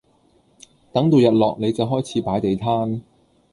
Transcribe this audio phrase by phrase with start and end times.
[0.91, 3.01] 等到日落你就開始擺地攤